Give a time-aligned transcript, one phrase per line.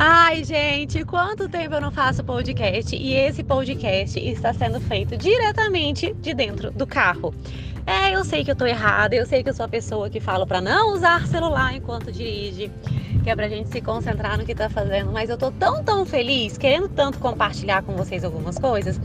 [0.00, 6.14] Ai, gente, quanto tempo eu não faço podcast e esse podcast está sendo feito diretamente
[6.14, 7.34] de dentro do carro.
[7.84, 10.20] É, eu sei que eu tô errada, eu sei que eu sou a pessoa que
[10.20, 12.70] fala para não usar celular enquanto dirige,
[13.24, 16.06] que é pra gente se concentrar no que tá fazendo, mas eu tô tão, tão
[16.06, 19.00] feliz, querendo tanto compartilhar com vocês algumas coisas.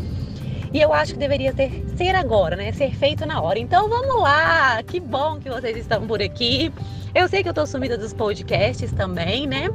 [0.73, 2.71] E eu acho que deveria ter, ser agora, né?
[2.71, 3.59] Ser feito na hora.
[3.59, 4.81] Então vamos lá!
[4.81, 6.73] Que bom que vocês estão por aqui.
[7.13, 9.69] Eu sei que eu tô sumida dos podcasts também, né?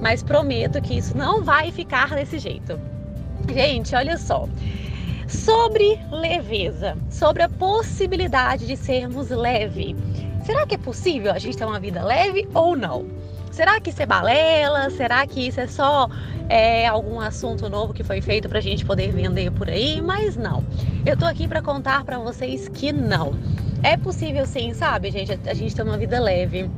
[0.00, 2.80] Mas prometo que isso não vai ficar desse jeito.
[3.48, 4.48] Gente, olha só.
[5.28, 9.94] Sobre leveza, sobre a possibilidade de sermos leve.
[10.44, 13.06] Será que é possível a gente ter uma vida leve ou não?
[13.50, 14.88] Será que isso é balela?
[14.90, 16.08] Será que isso é só
[16.48, 20.00] é, algum assunto novo que foi feito para a gente poder vender por aí?
[20.00, 20.64] Mas não.
[21.04, 23.34] Eu tô aqui para contar para vocês que não.
[23.82, 25.38] É possível sim, sabe, gente?
[25.46, 26.70] A gente ter uma vida leve,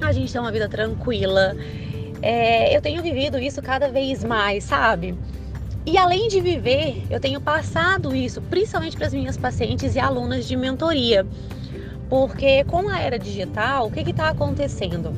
[0.00, 1.54] a gente ter uma vida tranquila.
[2.22, 5.16] É, eu tenho vivido isso cada vez mais, sabe?
[5.86, 10.46] E além de viver, eu tenho passado isso, principalmente para as minhas pacientes e alunas
[10.46, 11.26] de mentoria.
[12.08, 15.12] Porque com a era digital, o que está acontecendo?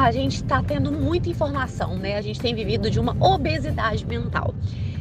[0.00, 2.16] A gente está tendo muita informação, né?
[2.16, 4.54] A gente tem vivido de uma obesidade mental.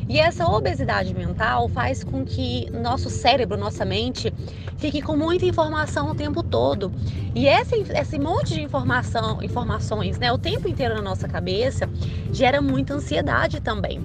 [0.09, 4.33] E essa obesidade mental faz com que nosso cérebro, nossa mente,
[4.77, 6.91] fique com muita informação o tempo todo.
[7.35, 11.87] E esse, esse monte de informação, informações, né, o tempo inteiro na nossa cabeça,
[12.31, 14.01] gera muita ansiedade também.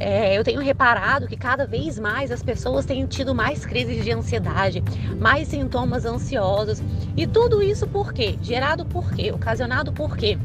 [0.00, 4.10] É, eu tenho reparado que cada vez mais as pessoas têm tido mais crises de
[4.10, 4.82] ansiedade,
[5.20, 6.82] mais sintomas ansiosos.
[7.16, 8.36] E tudo isso por quê?
[8.42, 9.30] Gerado por quê?
[9.32, 10.36] Ocasionado por quê?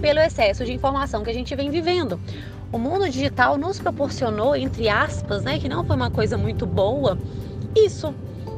[0.00, 2.20] Pelo excesso de informação que a gente vem vivendo
[2.72, 7.18] o mundo digital nos proporcionou, entre aspas, né, que não foi uma coisa muito boa,
[7.74, 8.14] isso,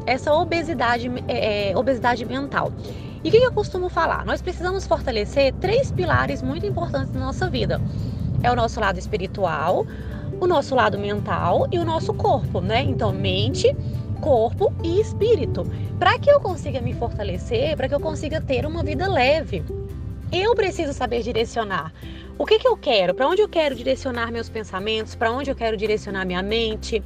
[0.07, 2.73] essa obesidade, é, é, obesidade mental.
[3.23, 4.25] E o que eu costumo falar?
[4.25, 7.81] Nós precisamos fortalecer três pilares muito importantes na nossa vida.
[8.43, 9.87] É o nosso lado espiritual,
[10.41, 12.83] o nosso lado mental e o nosso corpo, né?
[12.83, 13.75] Então, mente,
[14.21, 15.67] corpo e espírito.
[15.99, 19.65] Para que eu consiga me fortalecer, para que eu consiga ter uma vida leve,
[20.31, 21.93] eu preciso saber direcionar
[22.39, 25.57] o que, que eu quero, para onde eu quero direcionar meus pensamentos, para onde eu
[25.57, 27.03] quero direcionar minha mente,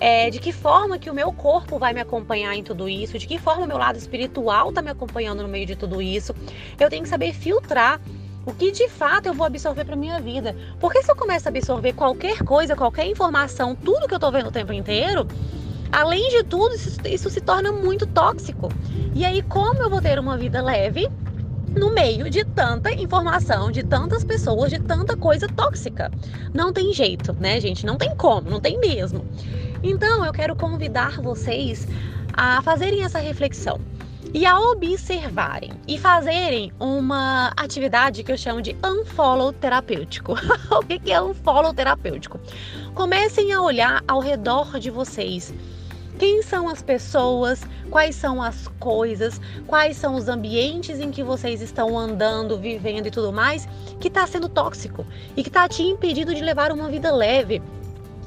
[0.00, 3.26] é, de que forma que o meu corpo vai me acompanhar em tudo isso, de
[3.26, 6.34] que forma o meu lado espiritual está me acompanhando no meio de tudo isso.
[6.78, 8.00] Eu tenho que saber filtrar
[8.46, 10.56] o que de fato eu vou absorver para minha vida.
[10.78, 14.48] Porque se eu começo a absorver qualquer coisa, qualquer informação, tudo que eu estou vendo
[14.48, 15.26] o tempo inteiro,
[15.92, 18.68] além de tudo, isso, isso se torna muito tóxico.
[19.14, 21.08] E aí, como eu vou ter uma vida leve?
[21.70, 26.10] no meio de tanta informação, de tantas pessoas, de tanta coisa tóxica.
[26.52, 27.86] Não tem jeito, né, gente?
[27.86, 29.24] Não tem como, não tem mesmo.
[29.80, 31.86] Então, eu quero convidar vocês
[32.32, 33.78] a fazerem essa reflexão
[34.32, 40.34] e a observarem e fazerem uma atividade que eu chamo de unfollow terapêutico.
[40.70, 42.38] o que é unfollow terapêutico?
[42.94, 45.52] Comecem a olhar ao redor de vocês
[46.20, 51.62] quem são as pessoas, quais são as coisas, quais são os ambientes em que vocês
[51.62, 53.66] estão andando, vivendo e tudo mais,
[53.98, 57.62] que está sendo tóxico e que está te impedindo de levar uma vida leve.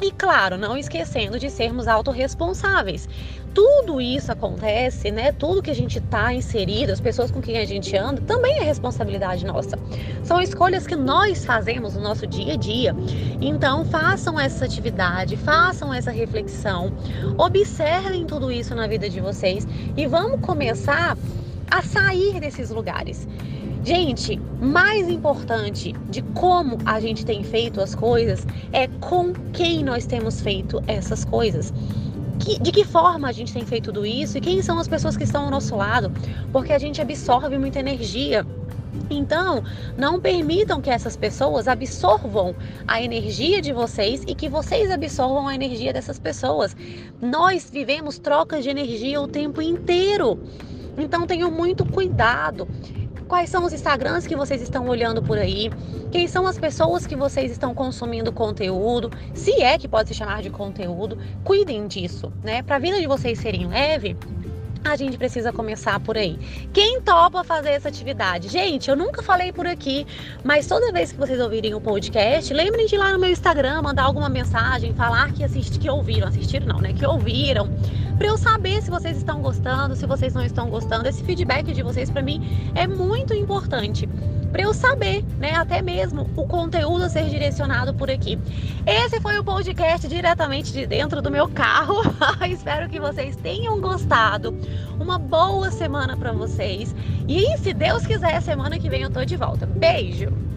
[0.04, 3.08] E claro, não esquecendo de sermos autorresponsáveis
[3.54, 5.32] tudo isso acontece, né?
[5.32, 8.64] Tudo que a gente está inserido, as pessoas com quem a gente anda, também é
[8.64, 9.78] responsabilidade nossa.
[10.24, 12.96] São escolhas que nós fazemos no nosso dia a dia.
[13.40, 16.92] Então, façam essa atividade, façam essa reflexão,
[17.38, 21.16] observem tudo isso na vida de vocês e vamos começar
[21.70, 23.28] a sair desses lugares.
[23.84, 30.06] Gente, mais importante de como a gente tem feito as coisas é com quem nós
[30.06, 31.74] temos feito essas coisas
[32.40, 35.18] que, de que forma a gente tem feito tudo isso e quem são as pessoas
[35.18, 36.12] que estão ao nosso lado,
[36.52, 38.46] porque a gente absorve muita energia.
[39.10, 39.64] Então,
[39.98, 42.56] não permitam que essas pessoas absorvam
[42.88, 46.76] a energia de vocês e que vocês absorvam a energia dessas pessoas.
[47.22, 50.40] Nós vivemos trocas de energia o tempo inteiro.
[50.98, 52.68] Então, tenham muito cuidado.
[53.28, 55.72] Quais são os Instagrams que vocês estão olhando por aí?
[56.12, 59.12] Quem são as pessoas que vocês estão consumindo conteúdo?
[59.34, 62.62] Se é que pode se chamar de conteúdo, cuidem disso, né?
[62.62, 64.16] Para a vida de vocês serem leve,
[64.84, 66.38] a gente precisa começar por aí.
[66.74, 68.50] Quem topa fazer essa atividade?
[68.50, 70.06] Gente, eu nunca falei por aqui,
[70.44, 73.82] mas toda vez que vocês ouvirem o podcast, lembrem de ir lá no meu Instagram,
[73.82, 76.94] mandar alguma mensagem, falar que assist, que ouviram, assistiram não, né?
[76.94, 77.70] Que ouviram,
[78.18, 81.08] para eu saber se vocês estão gostando, se vocês não estão gostando.
[81.08, 84.08] Esse feedback de vocês para mim é muito importante
[84.54, 88.38] para eu saber, né, até mesmo o conteúdo a ser direcionado por aqui.
[88.86, 92.02] Esse foi o podcast diretamente de dentro do meu carro.
[92.48, 94.56] Espero que vocês tenham gostado.
[95.00, 96.96] Uma boa semana para vocês.
[97.28, 99.66] E se Deus quiser, semana que vem eu tô de volta.
[99.66, 100.53] Beijo.